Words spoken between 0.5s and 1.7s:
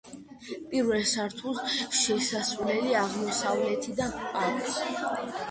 პირველ სართულს